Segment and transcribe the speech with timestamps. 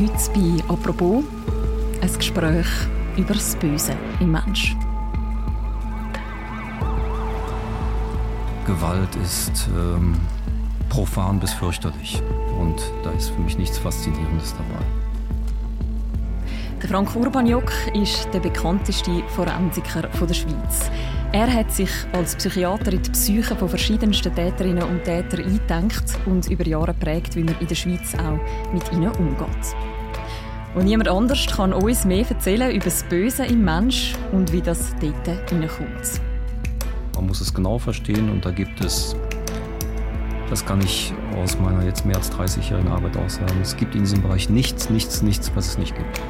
[0.00, 1.24] Heute bei «Apropos»
[2.00, 2.66] ein Gespräch
[3.16, 4.76] über das Böse im Mensch.
[8.64, 10.14] Gewalt ist ähm,
[10.88, 12.22] profan bis fürchterlich.
[12.60, 14.84] Und da ist für mich nichts Faszinierendes dabei.
[16.80, 20.92] Der Frank Urbaniok ist der bekannteste Forensiker der Schweiz.
[21.32, 26.50] Er hat sich als Psychiater in die Psyche von verschiedensten Täterinnen und Tätern eingedenkt und
[26.50, 29.76] über Jahre prägt, wie man in der Schweiz auch mit ihnen umgeht.
[30.74, 34.94] Und niemand anders kann uns mehr erzählen über das Böse im Mensch und wie das
[35.02, 36.20] dort hineinkommt.
[37.14, 39.14] Man muss es genau verstehen und da gibt es,
[40.48, 43.26] das kann ich aus meiner jetzt mehr als 30-jährigen Arbeit auch
[43.60, 46.22] es gibt in diesem Bereich nichts, nichts, nichts, was es nicht gibt.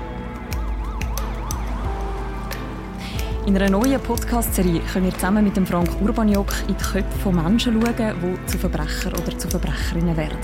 [3.48, 7.34] In einer neuen Podcast-Serie können wir zusammen mit dem Frank Urbaniok in die Köpfe von
[7.34, 10.36] Menschen schauen, die zu Verbrecher oder zu Verbrecherinnen werden.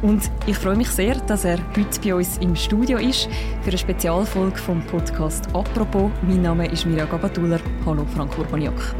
[0.00, 3.28] Und ich freue mich sehr, dass er heute bei uns im Studio ist
[3.60, 6.10] für eine Spezialfolge vom Podcast «Apropos».
[6.22, 7.60] Mein Name ist Mirja Gabatuller.
[7.84, 8.94] Hallo Frank Urbaniok.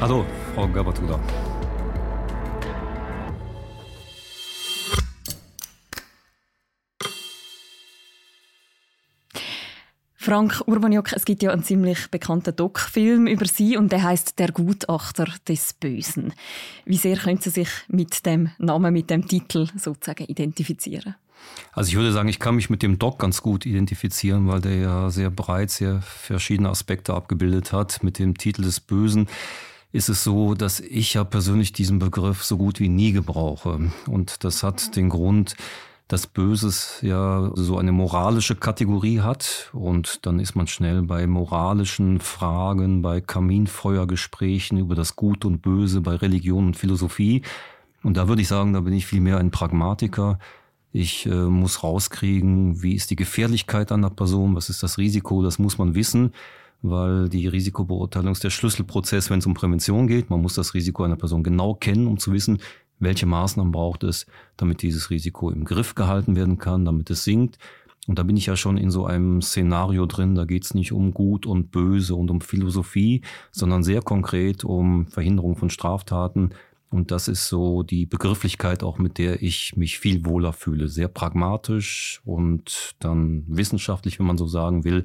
[0.00, 1.18] Hallo Frau Gabatuller.
[10.28, 14.52] Frank Urbaniok, es gibt ja einen ziemlich bekannten Doc-Film über Sie und der heißt Der
[14.52, 16.34] Gutachter des Bösen.
[16.84, 21.14] Wie sehr können Sie sich mit dem Namen, mit dem Titel sozusagen identifizieren?
[21.72, 24.76] Also ich würde sagen, ich kann mich mit dem Doc ganz gut identifizieren, weil der
[24.76, 28.02] ja sehr breit, sehr verschiedene Aspekte abgebildet hat.
[28.02, 29.28] Mit dem Titel des Bösen
[29.92, 33.90] ist es so, dass ich ja persönlich diesen Begriff so gut wie nie gebrauche.
[34.06, 35.56] Und das hat den Grund,
[36.08, 42.18] dass Böses ja so eine moralische Kategorie hat und dann ist man schnell bei moralischen
[42.18, 47.42] Fragen, bei Kaminfeuergesprächen über das Gut und Böse, bei Religion und Philosophie.
[48.02, 50.38] Und da würde ich sagen, da bin ich vielmehr ein Pragmatiker.
[50.92, 55.58] Ich äh, muss rauskriegen, wie ist die Gefährlichkeit einer Person, was ist das Risiko, das
[55.58, 56.32] muss man wissen,
[56.80, 60.30] weil die Risikobeurteilung ist der Schlüsselprozess, wenn es um Prävention geht.
[60.30, 62.60] Man muss das Risiko einer Person genau kennen, um zu wissen,
[63.00, 64.26] welche Maßnahmen braucht es,
[64.56, 67.58] damit dieses Risiko im Griff gehalten werden kann, damit es sinkt.
[68.06, 70.92] Und da bin ich ja schon in so einem Szenario drin, da geht es nicht
[70.92, 73.20] um Gut und Böse und um Philosophie,
[73.52, 76.50] sondern sehr konkret um Verhinderung von Straftaten.
[76.90, 80.88] Und das ist so die Begrifflichkeit auch, mit der ich mich viel wohler fühle.
[80.88, 85.04] Sehr pragmatisch und dann wissenschaftlich, wenn man so sagen will,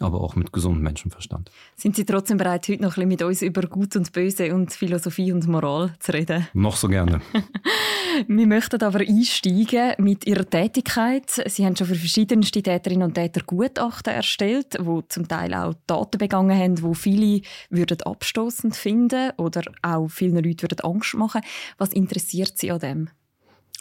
[0.00, 1.50] aber auch mit gesundem Menschenverstand.
[1.76, 4.72] Sind Sie trotzdem bereit, heute noch ein bisschen mit uns über Gut und Böse und
[4.72, 6.48] Philosophie und Moral zu reden?
[6.52, 7.20] Noch so gerne.
[8.28, 11.30] Wir möchten aber einsteigen mit Ihrer Tätigkeit.
[11.46, 16.18] Sie haben schon für verschiedenste Täterinnen und Täter Gutachten erstellt, wo zum Teil auch Taten
[16.18, 17.40] begangen haben, wo viele
[17.70, 21.40] würden abstoßend finden oder auch vielen Leuten würden Angst machen.
[21.78, 23.08] Was interessiert Sie an dem?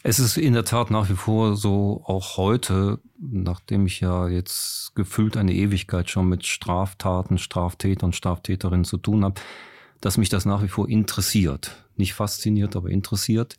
[0.06, 4.94] Es ist in der Tat nach wie vor so, auch heute, nachdem ich ja jetzt
[4.96, 9.40] gefühlt eine Ewigkeit schon mit Straftaten, Straftätern, Straftäterinnen zu tun habe,
[10.02, 11.86] dass mich das nach wie vor interessiert.
[11.96, 13.56] Nicht fasziniert, aber interessiert.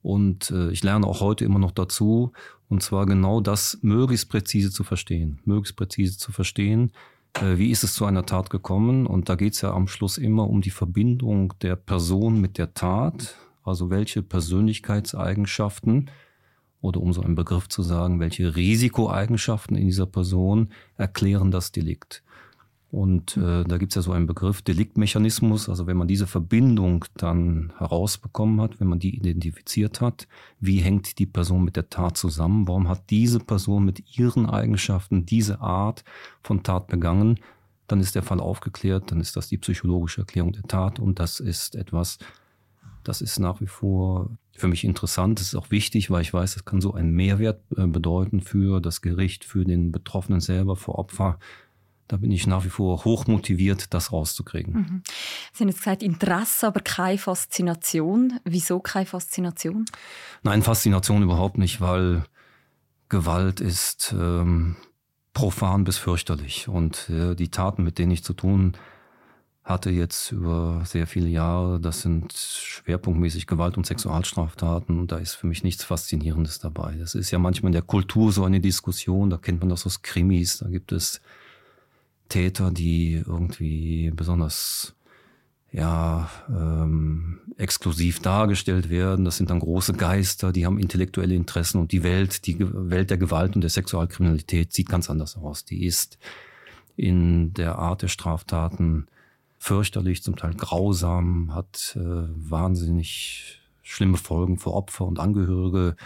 [0.00, 2.32] Und äh, ich lerne auch heute immer noch dazu,
[2.70, 5.40] und zwar genau das möglichst präzise zu verstehen.
[5.44, 6.92] Möglichst präzise zu verstehen,
[7.34, 9.06] äh, wie ist es zu einer Tat gekommen.
[9.06, 12.72] Und da geht es ja am Schluss immer um die Verbindung der Person mit der
[12.72, 16.10] Tat also welche Persönlichkeitseigenschaften
[16.80, 22.22] oder um so einen Begriff zu sagen, welche Risikoeigenschaften in dieser Person erklären das Delikt.
[22.90, 27.04] Und äh, da gibt es ja so einen Begriff Deliktmechanismus, also wenn man diese Verbindung
[27.16, 30.28] dann herausbekommen hat, wenn man die identifiziert hat,
[30.60, 35.26] wie hängt die Person mit der Tat zusammen, warum hat diese Person mit ihren Eigenschaften
[35.26, 36.04] diese Art
[36.42, 37.40] von Tat begangen,
[37.88, 41.40] dann ist der Fall aufgeklärt, dann ist das die psychologische Erklärung der Tat und das
[41.40, 42.18] ist etwas,
[43.08, 45.38] das ist nach wie vor für mich interessant.
[45.38, 48.80] Das ist auch wichtig, weil ich weiß, das kann so einen Mehrwert äh, bedeuten für
[48.80, 51.38] das Gericht, für den Betroffenen selber, für Opfer.
[52.08, 54.74] Da bin ich nach wie vor hoch motiviert, das rauszukriegen.
[54.74, 55.02] Mhm.
[55.52, 58.40] Sie haben jetzt gesagt, Interesse, aber keine Faszination.
[58.44, 59.84] Wieso keine Faszination?
[60.42, 62.24] Nein, Faszination überhaupt nicht, weil
[63.08, 64.76] Gewalt ist ähm,
[65.32, 66.68] profan bis fürchterlich.
[66.68, 68.95] Und äh, die Taten, mit denen ich zu tun habe,
[69.66, 75.34] hatte jetzt über sehr viele Jahre, das sind schwerpunktmäßig Gewalt- und Sexualstraftaten und da ist
[75.34, 76.94] für mich nichts Faszinierendes dabei.
[76.94, 80.02] Das ist ja manchmal in der Kultur so eine Diskussion, da kennt man das aus
[80.02, 81.20] Krimis, da gibt es
[82.28, 84.94] Täter, die irgendwie besonders
[85.72, 89.24] ja, ähm, exklusiv dargestellt werden.
[89.24, 93.18] Das sind dann große Geister, die haben intellektuelle Interessen und die Welt, die Welt der
[93.18, 95.64] Gewalt und der Sexualkriminalität sieht ganz anders aus.
[95.64, 96.18] Die ist
[96.94, 99.08] in der Art der Straftaten
[99.58, 105.96] fürchterlich, zum Teil grausam, hat äh, wahnsinnig schlimme Folgen für Opfer und Angehörige.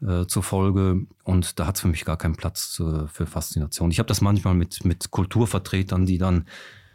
[0.00, 1.06] äh, zur Folge.
[1.24, 3.90] Und da hat es für mich gar keinen Platz äh, für Faszination.
[3.90, 6.44] Ich habe das manchmal mit, mit Kulturvertretern, die dann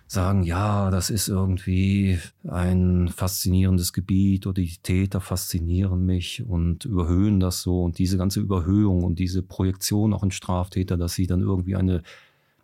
[0.07, 7.39] sagen, ja, das ist irgendwie ein faszinierendes Gebiet oder die Täter faszinieren mich und überhöhen
[7.39, 11.41] das so und diese ganze Überhöhung und diese Projektion auch in Straftäter, dass sie dann
[11.41, 12.03] irgendwie eine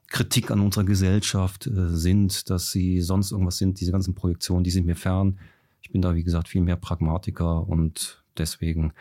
[0.09, 4.71] Kritik an unserer Gesellschaft äh, sind, dass sie sonst irgendwas sind, diese ganzen Projektionen, die
[4.71, 5.39] sind mir fern.
[5.81, 8.93] Ich bin da, wie gesagt, viel mehr Pragmatiker und deswegen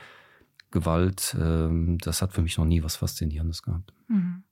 [0.70, 3.92] Gewalt, äh, das hat für mich noch nie was Faszinierendes gehabt.
[4.08, 4.42] Mhm.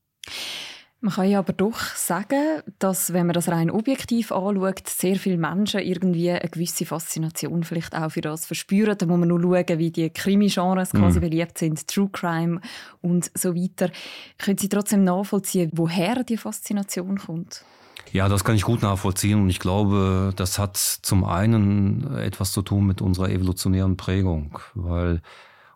[1.01, 5.37] Man kann ja aber doch sagen, dass, wenn man das rein objektiv anschaut, sehr viele
[5.37, 8.97] Menschen irgendwie eine gewisse Faszination vielleicht auch für das verspüren.
[8.97, 10.97] Da muss man nur schauen, wie die Krimi-Genres mm.
[10.97, 12.61] quasi beliebt sind, True Crime
[13.03, 13.91] und so weiter.
[14.39, 17.63] Können Sie trotzdem nachvollziehen, woher die Faszination kommt?
[18.13, 22.63] Ja, das kann ich gut nachvollziehen und ich glaube, das hat zum einen etwas zu
[22.63, 25.21] tun mit unserer evolutionären Prägung, weil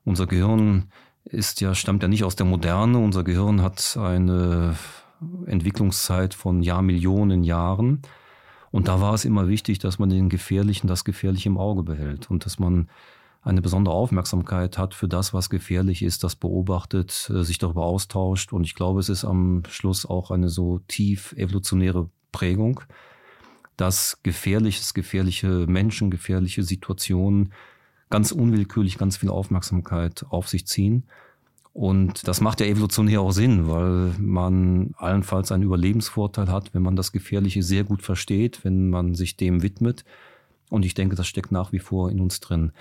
[0.04, 0.90] unser Gehirn
[1.24, 2.98] ist ja, stammt ja nicht aus der Moderne.
[2.98, 4.74] Unser Gehirn hat eine
[5.46, 8.02] Entwicklungszeit von Jahrmillionen Jahren.
[8.70, 12.30] Und da war es immer wichtig, dass man den Gefährlichen das Gefährliche im Auge behält
[12.30, 12.88] und dass man
[13.42, 18.52] eine besondere Aufmerksamkeit hat für das, was gefährlich ist, das beobachtet, äh, sich darüber austauscht.
[18.52, 22.80] Und ich glaube, es ist am Schluss auch eine so tief evolutionäre Prägung,
[23.76, 27.52] dass gefährliches, gefährliche Menschen, gefährliche Situationen
[28.10, 31.04] ganz unwillkürlich ganz viel Aufmerksamkeit auf sich ziehen.
[31.72, 36.96] Und das macht ja evolutionär auch Sinn, weil man allenfalls einen Überlebensvorteil hat, wenn man
[36.96, 40.04] das Gefährliche sehr gut versteht, wenn man sich dem widmet.
[40.68, 42.72] Und ich denke, das steckt nach wie vor in uns drin.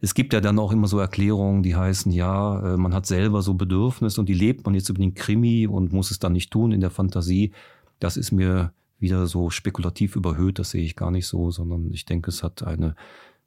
[0.00, 3.40] Es gibt ja dann auch immer so Erklärungen, die heißen, ja, äh, man hat selber
[3.40, 6.50] so Bedürfnisse und die lebt man jetzt über den Krimi und muss es dann nicht
[6.50, 7.52] tun in der Fantasie.
[8.00, 12.04] Das ist mir wieder so spekulativ überhöht, das sehe ich gar nicht so, sondern ich
[12.04, 12.96] denke, es hat eine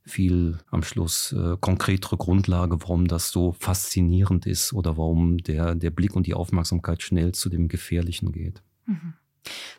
[0.08, 5.92] viel am Schluss äh, konkretere Grundlage, warum das so faszinierend ist oder warum der, der
[5.92, 8.64] Blick und die Aufmerksamkeit schnell zu dem Gefährlichen geht.
[8.86, 9.14] Mhm.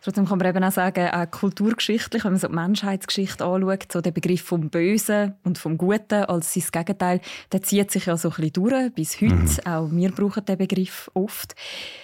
[0.03, 4.01] Trotzdem kann man eben auch sagen, auch kulturgeschichtlich, wenn man so die Menschheitsgeschichte anschaut, so
[4.01, 7.21] der Begriff vom Bösen und vom Guten als sein Gegenteil,
[7.53, 9.35] der zieht sich ja so ein bisschen durch, bis heute.
[9.35, 9.59] Mhm.
[9.67, 11.55] Auch wir brauchen den Begriff oft.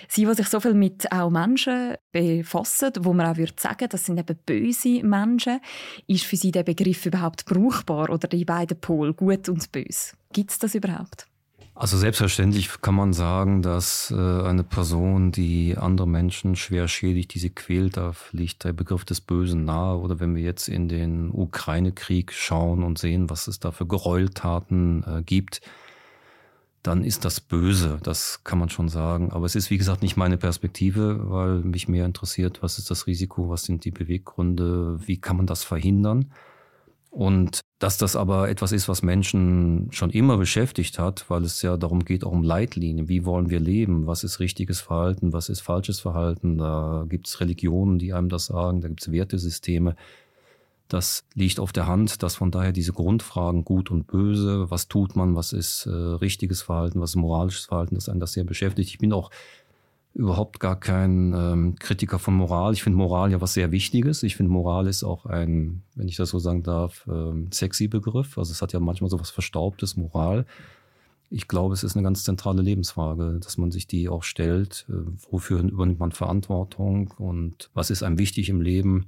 [0.09, 4.07] Sie, die sich so viel mit auch Menschen befassen, wo man auch würde sagen, das
[4.07, 5.61] sind eben böse Menschen,
[6.07, 10.13] ist für Sie der Begriff überhaupt brauchbar oder die beiden Pole, gut und böse?
[10.33, 11.27] Gibt es das überhaupt?
[11.77, 17.41] Also selbstverständlich kann man sagen, dass äh, eine Person, die andere Menschen schwer schädigt, die
[17.41, 19.99] sie quält, da liegt der Begriff des Bösen nahe.
[19.99, 25.05] Oder wenn wir jetzt in den Ukraine-Krieg schauen und sehen, was es da für Gräueltaten
[25.05, 25.63] äh, gibt,
[26.85, 29.33] dann ist das böse, das kann man schon sagen.
[29.33, 33.07] Aber es ist, wie gesagt, nicht meine Perspektive, weil mich mehr interessiert, was ist das
[33.09, 36.31] Risiko, was sind die Beweggründe, wie kann man das verhindern.
[37.15, 41.77] Und dass das aber etwas ist, was Menschen schon immer beschäftigt hat, weil es ja
[41.77, 43.09] darum geht, auch um Leitlinien.
[43.09, 44.09] Wie wollen wir leben?
[44.09, 45.33] Was ist richtiges Verhalten?
[45.33, 46.59] Was ist falsches Verhalten?
[46.59, 48.81] Da gibt es Religionen, die einem das sagen.
[48.81, 49.95] Da gibt es Wertesysteme.
[50.89, 55.15] Das liegt auf der Hand, dass von daher diese Grundfragen gut und böse, was tut
[55.15, 58.91] man, was ist äh, richtiges Verhalten, was ist moralisches Verhalten, dass einen das sehr beschäftigt.
[58.91, 59.31] Ich bin auch
[60.15, 62.73] überhaupt gar kein ähm, Kritiker von Moral.
[62.73, 64.23] Ich finde Moral ja was sehr Wichtiges.
[64.23, 68.39] Ich finde Moral ist auch ein, wenn ich das so sagen darf, ähm, sexy Begriff.
[68.39, 70.47] Also es hat ja manchmal so was Verstaubtes, Moral.
[71.31, 74.87] Ich glaube, es ist eine ganz zentrale Lebensfrage, dass man sich die auch stellt.
[74.89, 79.07] Äh, wofür übernimmt man Verantwortung und was ist einem wichtig im Leben?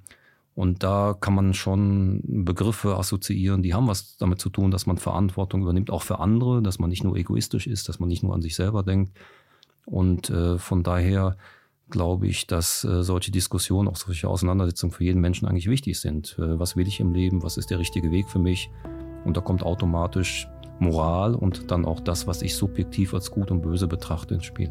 [0.57, 4.97] Und da kann man schon Begriffe assoziieren, die haben was damit zu tun, dass man
[4.97, 8.35] Verantwortung übernimmt, auch für andere, dass man nicht nur egoistisch ist, dass man nicht nur
[8.35, 9.13] an sich selber denkt,
[9.87, 11.37] und äh, von daher
[11.89, 16.37] glaube ich, dass äh, solche Diskussionen, auch solche Auseinandersetzungen für jeden Menschen eigentlich wichtig sind.
[16.39, 17.43] Äh, was will ich im Leben?
[17.43, 18.69] Was ist der richtige Weg für mich?
[19.25, 23.63] Und da kommt automatisch Moral und dann auch das, was ich subjektiv als gut und
[23.63, 24.71] böse betrachte, ins Spiel.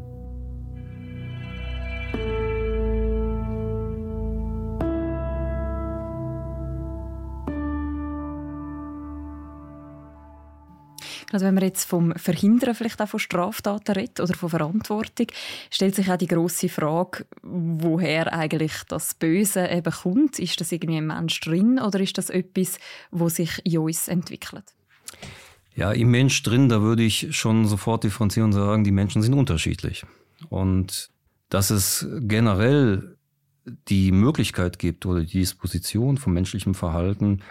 [11.36, 15.28] Also wenn man jetzt vom Verhindern vielleicht auch von Straftaten redet oder von Verantwortung,
[15.70, 20.40] stellt sich auch die große Frage, woher eigentlich das Böse eben kommt.
[20.40, 22.80] Ist das irgendwie im Mensch drin oder ist das etwas,
[23.12, 24.64] wo sich in uns entwickelt?
[25.76, 29.34] Ja, im Mensch drin, da würde ich schon sofort differenzieren und sagen, die Menschen sind
[29.34, 30.06] unterschiedlich.
[30.48, 31.10] Und
[31.50, 33.18] dass es generell
[33.90, 37.42] die Möglichkeit gibt oder die Disposition von menschlichem Verhalten,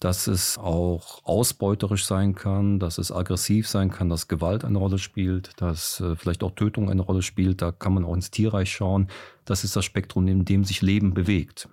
[0.00, 4.98] dass es auch ausbeuterisch sein kann, dass es aggressiv sein kann, dass Gewalt eine Rolle
[4.98, 7.62] spielt, dass äh, vielleicht auch Tötung eine Rolle spielt.
[7.62, 9.08] Da kann man auch ins Tierreich schauen.
[9.44, 11.68] Das ist das Spektrum, in dem sich Leben bewegt.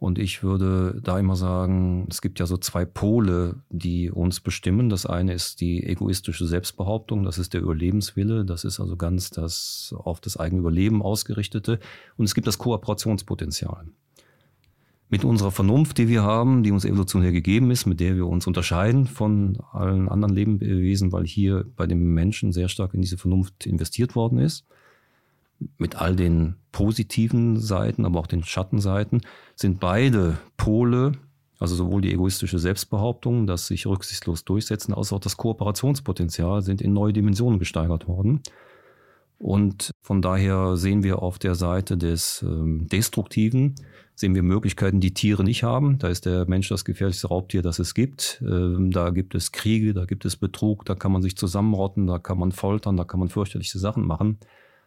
[0.00, 4.88] Und ich würde da immer sagen, es gibt ja so zwei Pole, die uns bestimmen.
[4.88, 9.94] Das eine ist die egoistische Selbstbehauptung, das ist der Überlebenswille, das ist also ganz das
[9.98, 11.80] auf das eigene Überleben ausgerichtete.
[12.16, 13.88] Und es gibt das Kooperationspotenzial.
[15.10, 18.46] Mit unserer Vernunft, die wir haben, die uns evolutionär gegeben ist, mit der wir uns
[18.46, 23.66] unterscheiden von allen anderen Lebewesen, weil hier bei dem Menschen sehr stark in diese Vernunft
[23.66, 24.64] investiert worden ist
[25.78, 29.20] mit all den positiven Seiten, aber auch den Schattenseiten,
[29.54, 31.12] sind beide Pole,
[31.58, 36.92] also sowohl die egoistische Selbstbehauptung, dass sich rücksichtslos durchsetzen, als auch das Kooperationspotenzial sind in
[36.92, 38.40] neue Dimensionen gesteigert worden.
[39.38, 43.74] Und von daher sehen wir auf der Seite des ähm, Destruktiven,
[44.20, 45.98] sehen wir Möglichkeiten, die Tiere nicht haben.
[45.98, 48.42] Da ist der Mensch das gefährlichste Raubtier, das es gibt.
[48.46, 52.18] Ähm, da gibt es Kriege, da gibt es Betrug, da kann man sich zusammenrotten, da
[52.18, 54.38] kann man foltern, da kann man fürchterliche Sachen machen.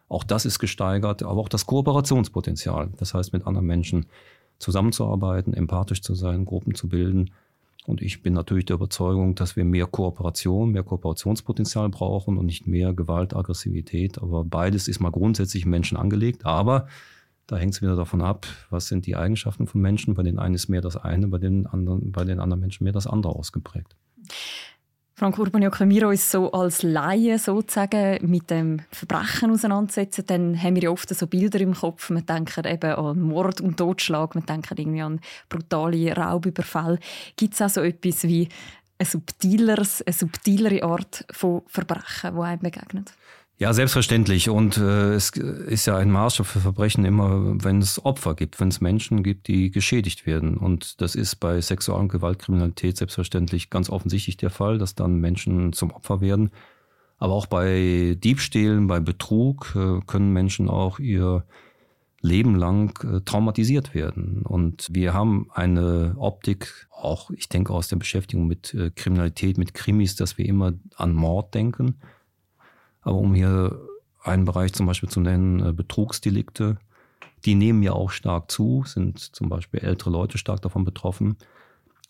[0.08, 2.90] Auch das ist gesteigert, aber auch das Kooperationspotenzial.
[2.98, 4.06] Das heißt, mit anderen Menschen
[4.58, 7.32] zusammenzuarbeiten, empathisch zu sein, Gruppen zu bilden.
[7.86, 12.66] Und ich bin natürlich der Überzeugung, dass wir mehr Kooperation, mehr Kooperationspotenzial brauchen und nicht
[12.66, 14.18] mehr Gewalt, Aggressivität.
[14.18, 16.46] Aber beides ist mal grundsätzlich Menschen angelegt.
[16.46, 16.86] Aber
[17.46, 20.14] da hängt es wieder davon ab, was sind die Eigenschaften von Menschen.
[20.14, 22.92] Bei den einen ist mehr das eine, bei den anderen, bei den anderen Menschen mehr
[22.92, 23.96] das andere ausgeprägt.
[25.16, 30.74] Frank Urbaniak, wenn wir uns so als Laien sozusagen mit dem Verbrechen auseinandersetzen, dann haben
[30.74, 32.10] wir ja oft so Bilder im Kopf.
[32.10, 36.98] Wir denken eben an Mord und Totschlag, wir denken irgendwie an brutale Raubüberfälle.
[37.36, 38.48] Gibt es auch so etwas wie
[38.98, 43.12] ein subtileres, eine subtilere Art von Verbrechen, die einem begegnet?
[43.56, 44.48] Ja, selbstverständlich.
[44.48, 48.68] Und äh, es ist ja ein Maßstab für Verbrechen immer, wenn es Opfer gibt, wenn
[48.68, 50.56] es Menschen gibt, die geschädigt werden.
[50.56, 55.72] Und das ist bei Sexual- und Gewaltkriminalität selbstverständlich ganz offensichtlich der Fall, dass dann Menschen
[55.72, 56.50] zum Opfer werden.
[57.18, 61.44] Aber auch bei Diebstählen, bei Betrug äh, können Menschen auch ihr
[62.20, 64.42] Leben lang äh, traumatisiert werden.
[64.42, 69.74] Und wir haben eine Optik, auch ich denke aus der Beschäftigung mit äh, Kriminalität, mit
[69.74, 72.00] Krimis, dass wir immer an Mord denken.
[73.04, 73.78] Aber um hier
[74.22, 76.78] einen Bereich zum Beispiel zu nennen, äh, Betrugsdelikte,
[77.44, 81.36] die nehmen ja auch stark zu, sind zum Beispiel ältere Leute stark davon betroffen.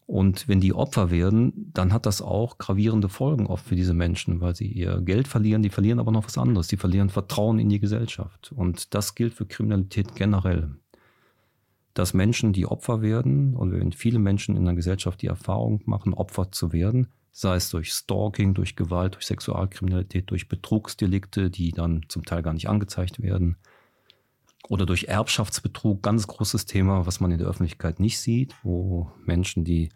[0.06, 4.40] Und wenn die Opfer werden, dann hat das auch gravierende Folgen oft für diese Menschen,
[4.40, 7.70] weil sie ihr Geld verlieren, die verlieren aber noch was anderes, die verlieren Vertrauen in
[7.70, 8.52] die Gesellschaft.
[8.54, 10.76] Und das gilt für Kriminalität generell.
[11.94, 16.12] Dass Menschen, die Opfer werden, und wenn viele Menschen in der Gesellschaft die Erfahrung machen,
[16.12, 22.02] Opfer zu werden, sei es durch Stalking, durch Gewalt, durch Sexualkriminalität, durch Betrugsdelikte, die dann
[22.08, 23.56] zum Teil gar nicht angezeigt werden,
[24.68, 29.64] oder durch Erbschaftsbetrug, ganz großes Thema, was man in der Öffentlichkeit nicht sieht, wo Menschen,
[29.64, 29.90] die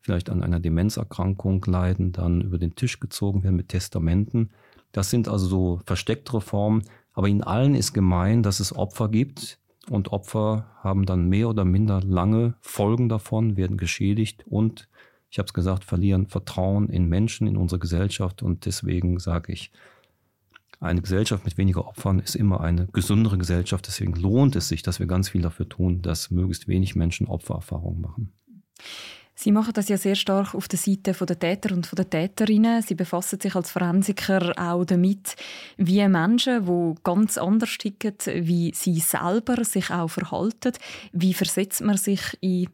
[0.00, 4.50] vielleicht an einer Demenzerkrankung leiden, dann über den Tisch gezogen werden mit Testamenten.
[4.92, 9.58] Das sind also so verstecktere Formen, aber in allen ist gemein, dass es Opfer gibt.
[9.90, 14.88] Und Opfer haben dann mehr oder minder lange Folgen davon, werden geschädigt und
[15.30, 18.42] ich habe es gesagt, verlieren Vertrauen in Menschen, in unsere Gesellschaft.
[18.42, 19.70] Und deswegen sage ich,
[20.80, 23.86] eine Gesellschaft mit weniger Opfern ist immer eine gesündere Gesellschaft.
[23.86, 28.00] Deswegen lohnt es sich, dass wir ganz viel dafür tun, dass möglichst wenig Menschen Opfererfahrungen
[28.00, 28.32] machen.
[29.34, 32.82] Sie machen das ja sehr stark auf der Seite der Täter und der Täterinnen.
[32.82, 35.36] Sie befassen sich als Forensiker auch damit,
[35.76, 40.72] wie Menschen, die ganz anders ticken, wie sie selber sich auch verhalten.
[41.12, 42.66] Wie versetzt man sich in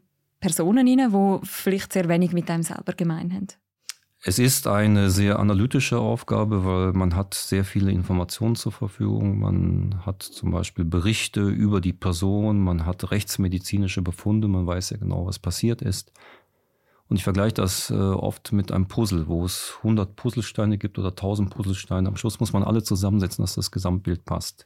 [0.45, 3.47] Personen rein, die vielleicht sehr wenig mit einem selber gemein haben?
[4.27, 9.39] Es ist eine sehr analytische Aufgabe, weil man hat sehr viele Informationen zur Verfügung.
[9.39, 14.97] Man hat zum Beispiel Berichte über die Person, man hat rechtsmedizinische Befunde, man weiß ja
[14.97, 16.11] genau, was passiert ist.
[17.07, 21.09] Und ich vergleiche das äh, oft mit einem Puzzle, wo es 100 Puzzlesteine gibt oder
[21.09, 22.07] 1000 Puzzlesteine.
[22.07, 24.65] Am Schluss muss man alle zusammensetzen, dass das Gesamtbild passt.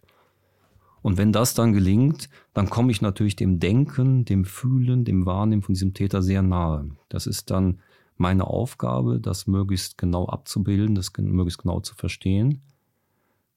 [1.01, 5.61] Und wenn das dann gelingt, dann komme ich natürlich dem Denken, dem Fühlen, dem Wahrnehmen
[5.61, 6.89] von diesem Täter sehr nahe.
[7.07, 7.79] Das ist dann
[8.17, 12.61] meine Aufgabe, das möglichst genau abzubilden, das möglichst genau zu verstehen.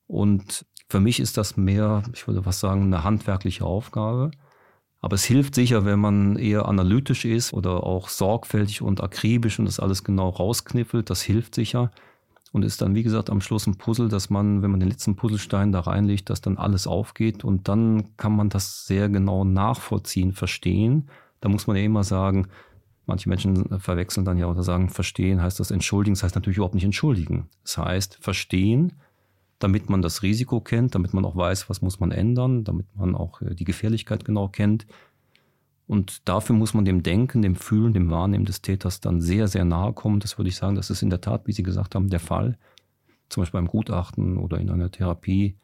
[0.06, 4.30] Und für mich ist das mehr, ich würde was sagen, eine handwerkliche Aufgabe.
[5.00, 9.64] Aber es hilft sicher, wenn man eher analytisch ist oder auch sorgfältig und akribisch und
[9.64, 11.10] das alles genau rauskniffelt.
[11.10, 11.90] Das hilft sicher
[12.52, 15.16] und ist dann, wie gesagt, am Schluss ein Puzzle, dass man, wenn man den letzten
[15.16, 20.32] Puzzlestein da reinlegt, dass dann alles aufgeht und dann kann man das sehr genau nachvollziehen,
[20.32, 21.08] verstehen.
[21.40, 22.48] Da muss man ja immer sagen,
[23.06, 26.74] manche Menschen verwechseln dann ja oder sagen, verstehen heißt das entschuldigen, das heißt natürlich überhaupt
[26.74, 27.48] nicht entschuldigen.
[27.62, 28.92] Das heißt verstehen,
[29.58, 33.14] damit man das Risiko kennt, damit man auch weiß, was muss man ändern, damit man
[33.14, 34.86] auch äh, die Gefährlichkeit genau kennt
[35.92, 39.66] und dafür muss man dem Denken, dem Fühlen, dem Wahrnehmen des Täters dann sehr, sehr
[39.66, 40.20] nahe kommen.
[40.20, 42.56] Das würde ich sagen, das ist in der Tat, wie Sie gesagt haben, der Fall.
[43.28, 45.58] Zum Beispiel beim Gutachten oder in einer Therapie.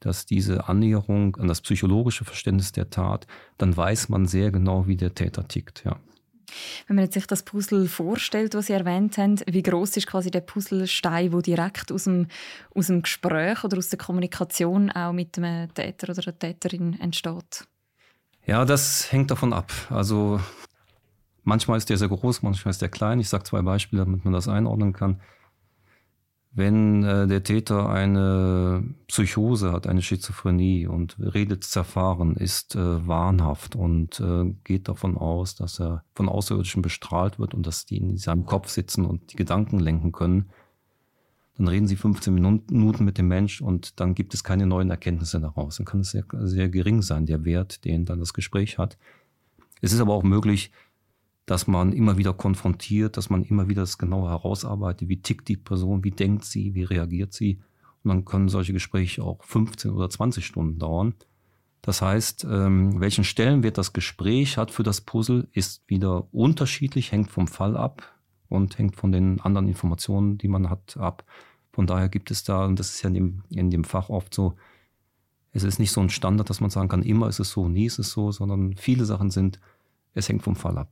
[0.00, 3.26] dass diese Annäherung an das psychologische Verständnis der Tat,
[3.58, 5.84] dann weiß man sehr genau, wie der Täter tickt.
[5.84, 5.98] Ja.
[6.86, 10.40] Wenn man sich das Puzzle vorstellt, was Sie erwähnt haben, wie groß ist quasi der
[10.40, 12.28] Puzzlestein, wo direkt aus dem,
[12.74, 17.66] aus dem Gespräch oder aus der Kommunikation auch mit einem Täter oder einer Täterin entsteht?
[18.46, 19.72] Ja, das hängt davon ab.
[19.90, 20.40] Also
[21.42, 23.18] manchmal ist der sehr groß, manchmal ist der klein.
[23.18, 25.20] Ich sage zwei Beispiele, damit man das einordnen kann.
[26.52, 33.74] Wenn äh, der Täter eine Psychose hat, eine Schizophrenie und redet zerfahren, ist äh, wahnhaft
[33.74, 38.16] und äh, geht davon aus, dass er von Außerirdischen bestrahlt wird und dass die in
[38.16, 40.50] seinem Kopf sitzen und die Gedanken lenken können,
[41.58, 45.40] dann reden sie 15 Minuten mit dem Mensch und dann gibt es keine neuen Erkenntnisse
[45.40, 45.76] daraus.
[45.76, 48.98] Dann kann es sehr, sehr gering sein, der Wert, den dann das Gespräch hat.
[49.80, 50.70] Es ist aber auch möglich,
[51.46, 55.56] dass man immer wieder konfrontiert, dass man immer wieder das genauer herausarbeitet, wie tickt die
[55.56, 57.60] Person, wie denkt sie, wie reagiert sie.
[58.02, 61.14] Und dann können solche Gespräche auch 15 oder 20 Stunden dauern.
[61.82, 67.30] Das heißt, ähm, welchen Stellenwert das Gespräch hat für das Puzzle, ist wieder unterschiedlich, hängt
[67.30, 68.15] vom Fall ab
[68.48, 71.24] und hängt von den anderen Informationen, die man hat, ab.
[71.72, 74.34] Von daher gibt es da, und das ist ja in dem, in dem Fach oft
[74.34, 74.54] so,
[75.52, 77.86] es ist nicht so ein Standard, dass man sagen kann, immer ist es so, nie
[77.86, 79.58] ist es so, sondern viele Sachen sind,
[80.14, 80.90] es hängt vom Fall ab.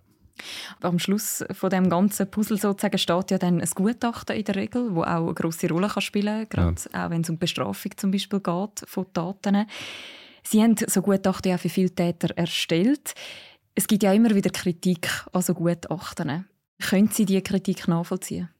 [0.81, 4.95] Am Schluss von dem ganzen Puzzle sozusagen steht ja dann ein Gutachten in der Regel,
[4.95, 7.07] wo auch eine große Rolle kann spielen kann, gerade ja.
[7.07, 9.67] auch wenn es um Bestrafung zum Beispiel geht von Taten.
[10.43, 13.15] Sie haben so Gutachten ja für viele Täter erstellt.
[13.75, 16.47] Es gibt ja immer wieder Kritik an so Gutachten.
[16.89, 18.51] Können Sie diese Kritik nachvollziehen?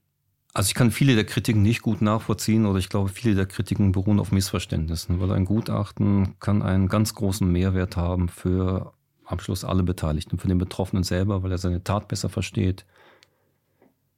[0.53, 3.91] Also ich kann viele der Kritiken nicht gut nachvollziehen oder ich glaube, viele der Kritiken
[3.91, 8.93] beruhen auf Missverständnissen, weil ein Gutachten kann einen ganz großen Mehrwert haben für
[9.25, 10.39] am Schluss alle Beteiligten.
[10.39, 12.85] Für den Betroffenen selber, weil er seine Tat besser versteht.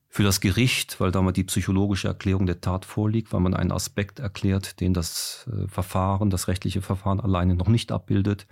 [0.07, 4.19] Für das Gericht, weil damit die psychologische Erklärung der Tat vorliegt, weil man einen Aspekt
[4.19, 8.47] erklärt, den das äh, Verfahren, das rechtliche Verfahren alleine noch nicht abbildet.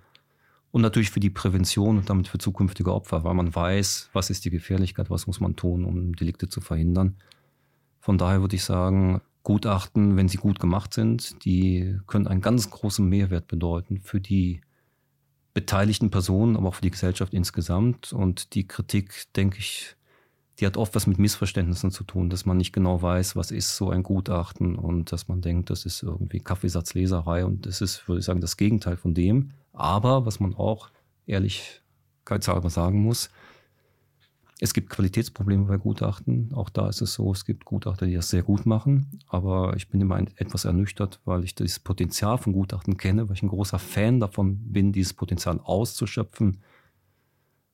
[0.75, 4.43] Und natürlich für die Prävention und damit für zukünftige Opfer, weil man weiß, was ist
[4.43, 7.15] die Gefährlichkeit, was muss man tun, um Delikte zu verhindern.
[8.01, 12.69] Von daher würde ich sagen, Gutachten, wenn sie gut gemacht sind, die können einen ganz
[12.71, 14.59] großen Mehrwert bedeuten für die
[15.53, 18.11] beteiligten Personen, aber auch für die Gesellschaft insgesamt.
[18.11, 19.95] Und die Kritik, denke ich,
[20.59, 23.77] die hat oft was mit Missverständnissen zu tun, dass man nicht genau weiß, was ist
[23.77, 28.19] so ein Gutachten und dass man denkt, das ist irgendwie Kaffeesatzleserei und das ist, würde
[28.19, 29.51] ich sagen, das Gegenteil von dem.
[29.75, 30.89] Aber was man auch
[31.25, 31.81] ehrlich
[32.69, 33.29] sagen muss,
[34.59, 36.53] es gibt Qualitätsprobleme bei Gutachten.
[36.53, 39.19] Auch da ist es so, es gibt Gutachter, die das sehr gut machen.
[39.27, 43.43] Aber ich bin immer etwas ernüchtert, weil ich das Potenzial von Gutachten kenne, weil ich
[43.43, 46.61] ein großer Fan davon bin, dieses Potenzial auszuschöpfen,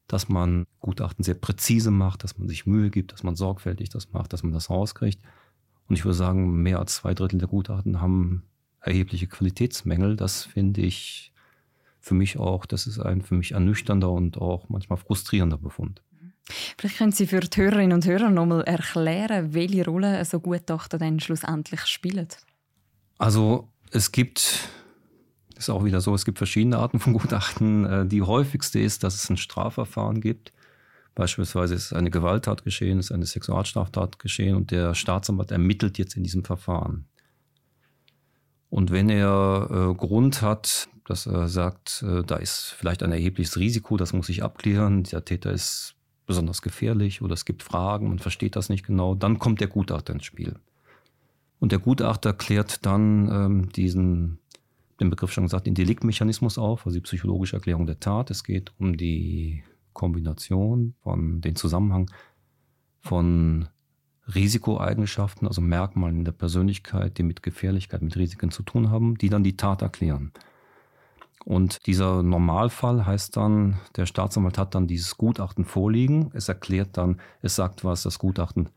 [0.08, 4.12] dass man Gutachten sehr präzise macht, dass man sich Mühe gibt, dass man sorgfältig das
[4.12, 5.22] macht, dass man das rauskriegt.
[5.88, 8.44] Und ich würde sagen, mehr als zwei Drittel der Gutachten haben
[8.82, 10.16] erhebliche Qualitätsmängel.
[10.16, 11.32] Das finde ich
[12.02, 16.02] für mich auch, das ist ein für mich ernüchternder und auch manchmal frustrierender Befund.
[16.78, 20.98] Vielleicht können Sie für die Hörerinnen und Hörer noch mal erklären, welche Rolle so Gutachter
[20.98, 22.28] dann schlussendlich spielen.
[23.20, 24.68] Also es gibt,
[25.56, 27.86] ist auch wieder so, es gibt verschiedene Arten von Gutachten.
[27.86, 30.52] Äh, die häufigste ist, dass es ein Strafverfahren gibt.
[31.14, 36.24] Beispielsweise ist eine Gewalttat geschehen, ist eine Sexualstraftat geschehen und der Staatsanwalt ermittelt jetzt in
[36.24, 37.06] diesem Verfahren.
[38.70, 43.58] Und wenn er äh, Grund hat, dass er sagt, äh, da ist vielleicht ein erhebliches
[43.58, 45.96] Risiko, das muss ich abklären, der Täter ist
[46.26, 50.14] besonders gefährlich oder es gibt Fragen, man versteht das nicht genau, dann kommt der Gutachter
[50.14, 50.56] ins Spiel.
[51.60, 54.40] Und der Gutachter klärt dann ähm, diesen,
[55.02, 58.32] den Begriff schon gesagt, den Deliktmechanismus auf, also die psychologische Erklärung der Tat.
[58.32, 62.10] Es geht um die Kombination von den Zusammenhang
[63.02, 63.68] von
[64.34, 69.30] Risikoeigenschaften, also Merkmalen in der Persönlichkeit, die mit Gefährlichkeit, mit Risiken zu tun haben, die
[69.30, 70.32] dann die Tat erklären.
[71.46, 76.32] Und dieser Normalfall heißt dann, der Staatsanwalt hat dann dieses Gutachten vorliegen.
[76.34, 78.70] Es erklärt dann, es sagt was, das Gutachten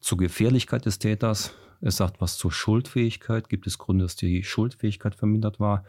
[0.00, 1.54] zur Gefährlichkeit des Täters.
[1.80, 3.48] Es sagt was zur Schuldfähigkeit.
[3.48, 5.84] Gibt es Gründe, dass die Schuldfähigkeit vermindert war?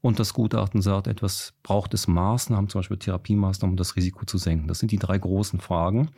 [0.00, 4.38] Und das Gutachten sagt etwas, braucht es Maßnahmen, zum Beispiel Therapiemaßnahmen, um das Risiko zu
[4.38, 4.68] senken?
[4.68, 6.10] Das sind die drei großen Fragen.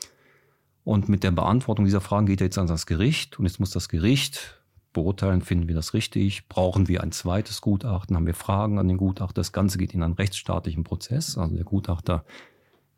[0.84, 3.38] Und mit der Beantwortung dieser Fragen geht er jetzt an das Gericht.
[3.38, 4.62] Und jetzt muss das Gericht
[4.94, 8.96] beurteilen, finden wir das richtig, brauchen wir ein zweites Gutachten, haben wir Fragen an den
[8.96, 9.34] Gutachter.
[9.34, 11.36] Das Ganze geht in einen rechtsstaatlichen Prozess.
[11.36, 12.24] Also der Gutachter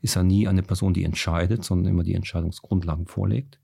[0.01, 3.59] ist ja nie eine Person, die entscheidet, sondern immer die Entscheidungsgrundlagen vorlegt.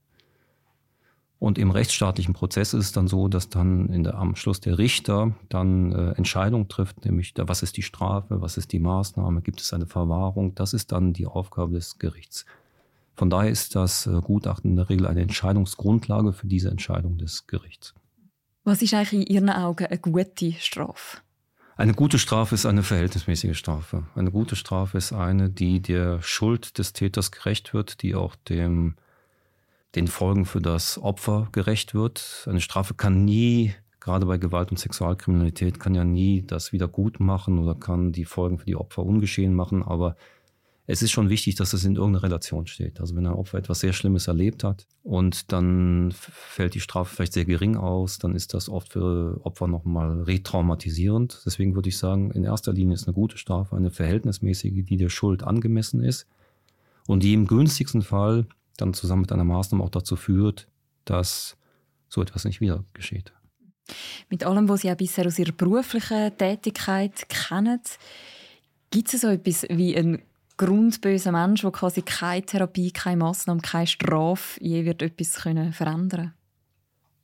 [1.39, 5.35] Und im rechtsstaatlichen Prozess ist es dann so, dass dann der, am Schluss der Richter
[5.49, 9.59] dann äh, Entscheidungen trifft, nämlich da, was ist die Strafe, was ist die Maßnahme, gibt
[9.59, 10.55] es eine Verwahrung.
[10.55, 12.45] Das ist dann die Aufgabe des Gerichts.
[13.15, 17.45] Von daher ist das äh, Gutachten in der Regel eine Entscheidungsgrundlage für diese Entscheidung des
[17.45, 17.93] Gerichts.
[18.65, 21.17] Was ist eigentlich in Ihren Augen eine gute Strafe?
[21.75, 24.03] Eine gute Strafe ist eine verhältnismäßige Strafe.
[24.15, 28.95] Eine gute Strafe ist eine, die der Schuld des Täters gerecht wird, die auch dem,
[29.95, 32.45] den Folgen für das Opfer gerecht wird.
[32.47, 37.19] Eine Strafe kann nie, gerade bei Gewalt und Sexualkriminalität, kann ja nie das wieder gut
[37.19, 39.83] machen oder kann die Folgen für die Opfer ungeschehen machen.
[39.83, 40.15] Aber
[40.85, 42.99] es ist schon wichtig, dass es in irgendeiner Relation steht.
[42.99, 47.33] Also wenn ein Opfer etwas sehr Schlimmes erlebt hat und dann fällt die Strafe vielleicht
[47.33, 51.41] sehr gering aus, dann ist das oft für Opfer nochmal retraumatisierend.
[51.45, 55.09] Deswegen würde ich sagen, in erster Linie ist eine gute Strafe eine verhältnismäßige, die der
[55.09, 56.27] Schuld angemessen ist
[57.07, 60.67] und die im günstigsten Fall dann zusammen mit einer Maßnahme auch dazu führt,
[61.05, 61.55] dass
[62.09, 63.31] so etwas nicht wieder geschieht.
[64.29, 67.79] Mit allem, was Sie ja bisher aus Ihrer beruflichen Tätigkeit kennen,
[68.91, 70.21] gibt es so etwas wie ein
[70.57, 76.33] grundböser Mensch, der quasi keine Therapie, keine Massnahme, keine Strafe je wird etwas können verändern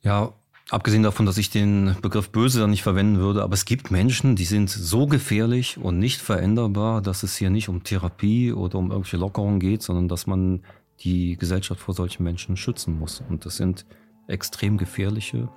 [0.02, 0.32] Ja,
[0.70, 4.36] abgesehen davon, dass ich den Begriff böse dann nicht verwenden würde, aber es gibt Menschen,
[4.36, 8.90] die sind so gefährlich und nicht veränderbar, dass es hier nicht um Therapie oder um
[8.90, 10.62] irgendwelche Lockerungen geht, sondern dass man
[11.00, 13.22] die Gesellschaft vor solchen Menschen schützen muss.
[13.28, 13.86] Und das sind
[14.26, 15.48] extrem gefährliche,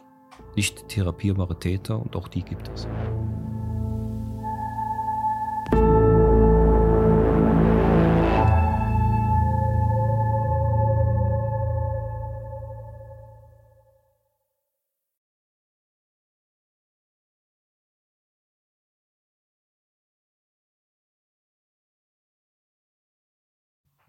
[0.55, 2.87] nicht therapierbare Täter und auch die gibt es.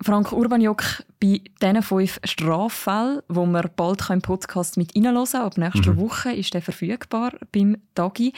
[0.04, 5.56] Frank Urbaniok, bei diesen fünf Straffällen, wo wir bald im Podcast mit reinhören können, ab
[5.56, 6.00] nächster mhm.
[6.00, 8.34] Woche ist der verfügbar beim Tagi.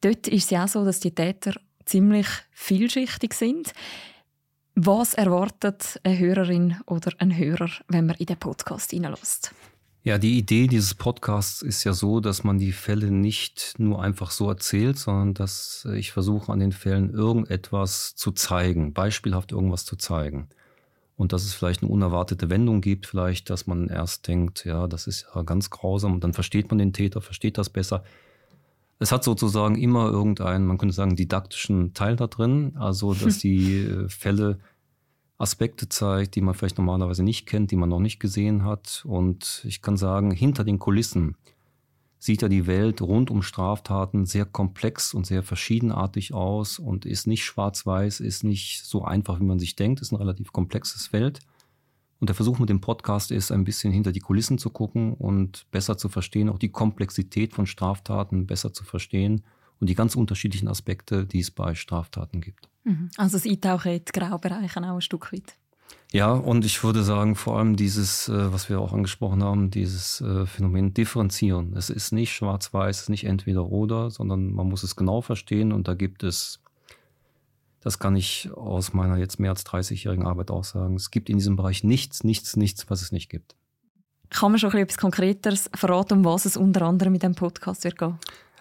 [0.00, 1.52] Dort ist es ja auch so, dass die Täter
[1.84, 3.74] ziemlich vielschichtig sind.
[4.76, 9.52] Was erwartet eine Hörerin oder ein Hörer, wenn man in den Podcast hineinlässt?
[10.04, 14.30] Ja, die Idee dieses Podcasts ist ja so, dass man die Fälle nicht nur einfach
[14.30, 19.96] so erzählt, sondern dass ich versuche, an den Fällen irgendetwas zu zeigen, beispielhaft irgendwas zu
[19.96, 20.48] zeigen
[21.16, 25.06] und dass es vielleicht eine unerwartete Wendung gibt, vielleicht, dass man erst denkt, ja, das
[25.06, 28.02] ist ja ganz grausam und dann versteht man den Täter, versteht das besser.
[28.98, 33.84] Es hat sozusagen immer irgendeinen, man könnte sagen, didaktischen Teil da drin, also dass die
[33.84, 34.58] äh, Fälle
[35.36, 39.04] Aspekte zeigt, die man vielleicht normalerweise nicht kennt, die man noch nicht gesehen hat.
[39.04, 41.36] Und ich kann sagen, hinter den Kulissen
[42.24, 47.26] sieht ja die Welt rund um Straftaten sehr komplex und sehr verschiedenartig aus und ist
[47.26, 51.40] nicht schwarz-weiß, ist nicht so einfach, wie man sich denkt, ist ein relativ komplexes Feld.
[52.20, 55.70] Und der Versuch mit dem Podcast ist, ein bisschen hinter die Kulissen zu gucken und
[55.70, 59.44] besser zu verstehen, auch die Komplexität von Straftaten besser zu verstehen
[59.78, 62.70] und die ganz unterschiedlichen Aspekte, die es bei Straftaten gibt.
[62.84, 63.10] Mhm.
[63.18, 65.58] Also es eintauchen in Graubereiche auch ein Stück weit.
[66.14, 70.20] Ja, und ich würde sagen, vor allem dieses, äh, was wir auch angesprochen haben, dieses
[70.20, 71.74] äh, Phänomen differenzieren.
[71.76, 75.72] Es ist nicht schwarz-weiß, es ist nicht entweder oder, sondern man muss es genau verstehen
[75.72, 76.60] und da gibt es,
[77.80, 81.38] das kann ich aus meiner jetzt mehr als 30-jährigen Arbeit auch sagen, es gibt in
[81.38, 83.56] diesem Bereich nichts, nichts, nichts, was es nicht gibt.
[84.30, 87.98] Kann man schon etwas Konkreteres verraten, um was es unter anderem mit dem Podcast wird
[87.98, 88.18] gehen?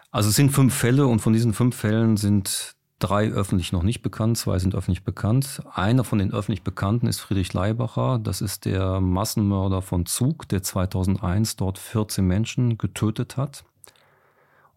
[0.10, 4.02] Also es sind fünf Fälle und von diesen fünf Fällen sind drei öffentlich noch nicht
[4.02, 5.62] bekannt, zwei sind öffentlich bekannt.
[5.74, 8.18] Einer von den öffentlich Bekannten ist Friedrich Leibacher.
[8.18, 13.66] Das ist der Massenmörder von Zug, der 2001 dort 14 Menschen getötet hat.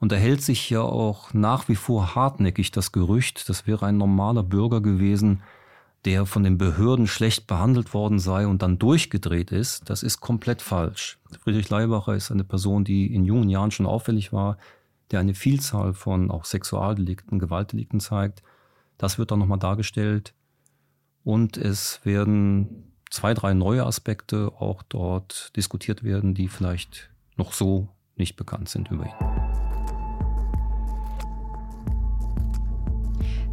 [0.00, 3.96] Und da hält sich ja auch nach wie vor hartnäckig das Gerücht, das wäre ein
[3.96, 5.42] normaler Bürger gewesen,
[6.04, 9.88] der von den Behörden schlecht behandelt worden sei und dann durchgedreht ist.
[9.88, 11.18] Das ist komplett falsch.
[11.42, 14.58] Friedrich Leibacher ist eine Person, die in jungen Jahren schon auffällig war,
[15.10, 18.42] der eine Vielzahl von auch Sexualdelikten, Gewaltdelikten zeigt.
[18.98, 20.34] Das wird dann nochmal dargestellt.
[21.24, 27.88] Und es werden zwei, drei neue Aspekte auch dort diskutiert werden, die vielleicht noch so
[28.16, 29.46] nicht bekannt sind über ihn.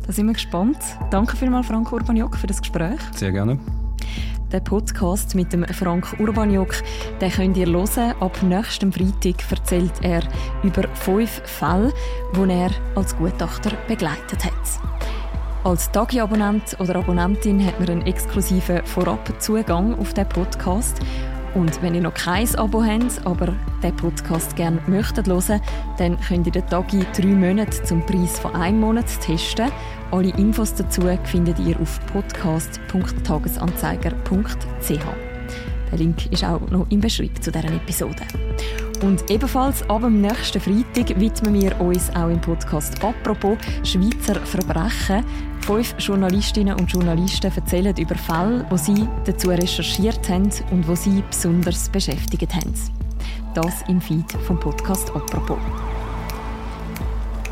[0.05, 0.79] Da sind wir gespannt.
[1.11, 2.99] Danke vielmals, Frank Urbaniok, für das Gespräch.
[3.13, 3.57] Sehr gerne.
[4.53, 6.75] Den Podcast mit dem Frank Urbaniuk,
[7.19, 8.13] den könnt ihr hören.
[8.19, 10.21] Ab nächstem Freitag erzählt er
[10.61, 11.91] über fünf Fälle,
[12.35, 14.53] die er als Gutachter begleitet hat.
[15.63, 20.99] Als Tagi-Abonnent oder Abonnentin hat man einen exklusiven Vorabzugang auf den Podcast.
[21.55, 25.61] Und wenn ihr noch kein Abo habt, aber den Podcast gerne möchtet hören,
[25.97, 29.71] dann könnt ihr den Tagi drei Monate zum Preis von einem Monat testen
[30.13, 35.05] alle Infos dazu findet ihr auf podcast.tagesanzeiger.ch.
[35.91, 38.21] Der Link ist auch noch im Beschreibung zu dieser Episode.
[39.03, 45.25] Und ebenfalls ab dem nächsten Freitag widmen wir uns auch im Podcast «Apropos Schweizer Verbrechen».
[45.59, 51.23] Fünf Journalistinnen und Journalisten erzählen über Fälle, die sie dazu recherchiert haben und die sie
[51.29, 52.73] besonders beschäftigt haben.
[53.53, 55.57] das im Feed vom Podcast «Apropos».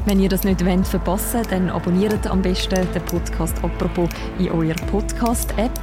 [0.06, 4.10] Wenn ihr das nicht wollt, verpassen dann abonniert am besten den Podcast «Apropos»
[4.40, 5.80] in eurer Podcast-App.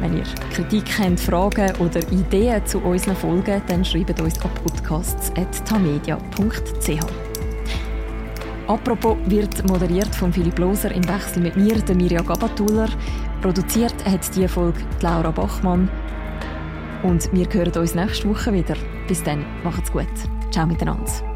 [0.00, 7.06] Wenn ihr Kritik habt, Fragen oder Ideen zu unseren Folgen, dann schreibt uns an podcasts.tamedia.ch.
[8.66, 12.88] Apropos wird moderiert von Philipp Loser im Wechsel mit mir, der Mirja Gabatuller.
[13.42, 15.90] Produziert hat diese Folge Laura Bachmann.
[17.02, 18.76] Und wir hören uns nächste Woche wieder.
[19.08, 20.06] Bis dann, macht's gut.
[20.50, 21.29] Ciao miteinander.